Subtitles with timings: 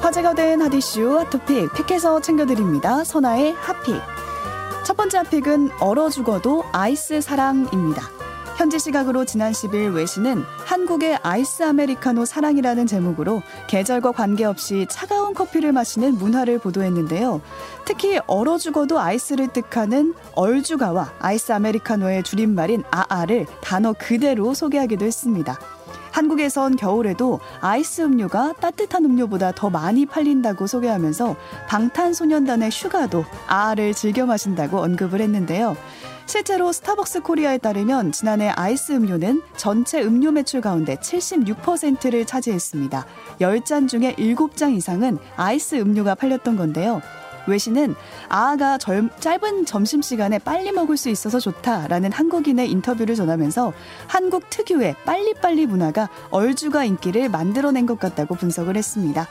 [0.00, 3.04] 화제가 된 hot issue hot topic pick해서 챙겨드립니다.
[3.04, 4.00] 선아의 hot pick.
[4.84, 8.02] 첫 번째 hot pick은 얼어 죽어도 아이스 사랑입니다.
[8.60, 16.18] 현지 시각으로 지난 10일 외신은 한국의 아이스 아메리카노 사랑이라는 제목으로 계절과 관계없이 차가운 커피를 마시는
[16.18, 17.40] 문화를 보도했는데요.
[17.86, 25.58] 특히 얼어 죽어도 아이스를 뜻하는 얼죽아와 아이스 아메리카노의 줄임말인 아아를 단어 그대로 소개하기도 했습니다.
[26.10, 31.34] 한국에선 겨울에도 아이스 음료가 따뜻한 음료보다 더 많이 팔린다고 소개하면서
[31.66, 35.78] 방탄소년단의 슈가도 아아를 즐겨 마신다고 언급을 했는데요.
[36.30, 43.04] 실제로 스타벅스 코리아에 따르면 지난해 아이스 음료는 전체 음료 매출 가운데 76%를 차지했습니다.
[43.40, 47.02] 10잔 중에 7잔 이상은 아이스 음료가 팔렸던 건데요.
[47.48, 47.96] 외신은
[48.28, 53.72] 아아가 젊, 짧은 점심시간에 빨리 먹을 수 있어서 좋다라는 한국인의 인터뷰를 전하면서
[54.06, 59.26] 한국 특유의 빨리빨리 문화가 얼주가 인기를 만들어낸 것 같다고 분석을 했습니다.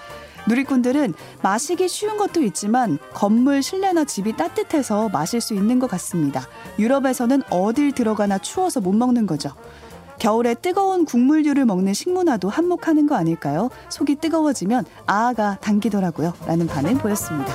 [0.48, 6.48] 누리꾼들은 마시기 쉬운 것도 있지만 건물 실내나 집이 따뜻해서 마실 수 있는 것 같습니다.
[6.78, 9.52] 유럽에서는 어딜 들어가나 추워서 못 먹는 거죠.
[10.20, 13.70] 겨울에 뜨거운 국물류를 먹는 식문화도 한몫하는 거 아닐까요?
[13.90, 16.34] 속이 뜨거워지면 아아가 당기더라고요.
[16.46, 17.54] 라는 반응 보였습니다.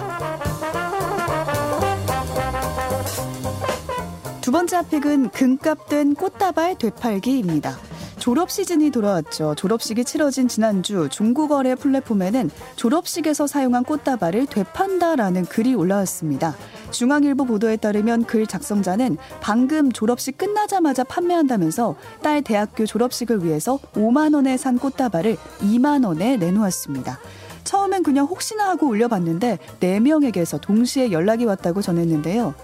[4.41, 7.77] 두 번째 핫픽은 금값된 꽃다발 되팔기입니다.
[8.25, 9.55] 졸업 시즌이 돌아왔죠.
[9.55, 16.57] 졸업식이 치러진 지난주 중국어래 플랫폼에는 졸업식에서 사용한 꽃다발을 되판다라는 글이 올라왔습니다.
[16.91, 24.57] 중앙일보 보도에 따르면 글 작성자는 방금 졸업식 끝나자마자 판매한다면서 딸 대학교 졸업식을 위해서 5만 원에
[24.57, 27.19] 산 꽃다발을 2만 원에 내놓았습니다.
[27.65, 32.55] 처음엔 그냥 혹시나 하고 올려봤는데 4명에게서 동시에 연락이 왔다고 전했는데요.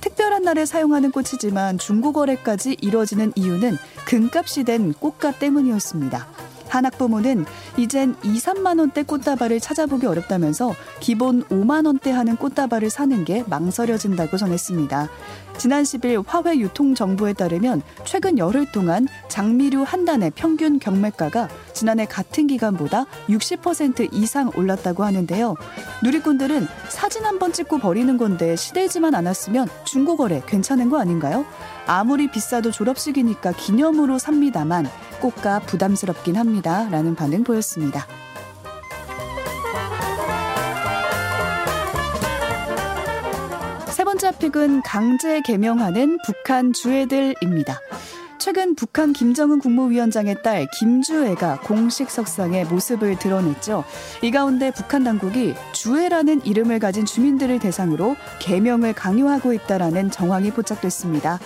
[0.00, 6.26] 특별한 날에 사용하는 꽃이지만 중고거래까지 이뤄지는 이유는 금값이 된 꽃가 때문이었습니다.
[6.70, 7.44] 한 학부모는
[7.76, 14.36] 이젠 2, 3만 원대 꽃다발을 찾아보기 어렵다면서 기본 5만 원대 하는 꽃다발을 사는 게 망설여진다고
[14.36, 15.08] 전했습니다.
[15.58, 22.46] 지난 10일 화훼 유통정보에 따르면 최근 열흘 동안 장미류 한 단의 평균 경매가가 지난해 같은
[22.46, 25.56] 기간보다 60% 이상 올랐다고 하는데요.
[26.02, 31.46] 누리꾼들은 사진 한 번 찍고 버리는 건데 시들지만 않았으면 중고거래 괜찮은 거 아닌가요?
[31.86, 34.86] 아무리 비싸도 졸업식이니까 기념으로 삽니다만
[35.20, 36.88] 꽃가 부담스럽긴 합니다.
[36.90, 38.06] 라는 반응 보였습니다.
[43.90, 47.78] 세 번째 픽은 강제 개명하는 북한 주애들입니다.
[48.40, 53.84] 최근 북한 김정은 국무위원장의 딸 김주애가 공식 석상에 모습을 드러냈죠.
[54.22, 61.38] 이 가운데 북한 당국이 주애라는 이름을 가진 주민들을 대상으로 개명을 강요하고 있다라는 정황이 포착됐습니다.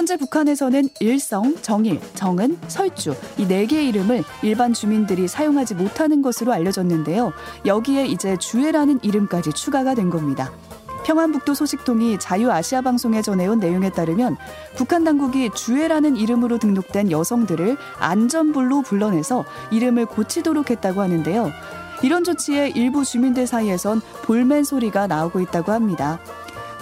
[0.00, 6.54] 현재 북한에서는 일성, 정일, 정은, 설주 이 네 개의 이름을 일반 주민들이 사용하지 못하는 것으로
[6.54, 7.34] 알려졌는데요.
[7.66, 10.52] 여기에 이제 주애라는 이름까지 추가가 된 겁니다.
[11.04, 14.38] 평안북도 소식통이 자유아시아 방송에 전해온 내용에 따르면
[14.74, 21.52] 북한 당국이 주애라는 이름으로 등록된 여성들을 안전불로 불러내서 이름을 고치도록 했다고 하는데요.
[22.02, 26.18] 이런 조치에 일부 주민들 사이에선 볼멘 소리가 나오고 있다고 합니다.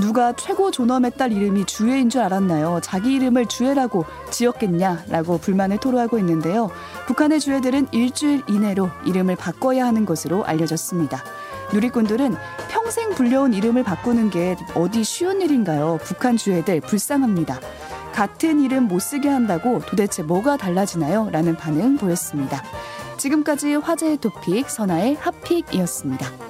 [0.01, 2.81] 누가 최고 존엄의 딸 이름이 주애인 줄 알았나요?
[2.83, 6.71] 자기 이름을 주애라고 지었겠냐라고 불만을 토로하고 있는데요.
[7.07, 11.25] 북한의 주애들은 일주일 이내로 이름을 바꿔야 하는 것으로 알려졌습니다.
[11.73, 12.37] 누리꾼들은
[12.69, 15.99] 평생 불려온 이름을 바꾸는 게 어디 쉬운 일인가요?
[16.03, 17.59] 북한 주애들 불쌍합니다.
[18.13, 21.29] 같은 이름 못 쓰게 한다고 도대체 뭐가 달라지나요?
[21.31, 22.63] 라는 반응 보였습니다.
[23.17, 26.48] 지금까지 화제의 토픽 선아의 핫픽이었습니다.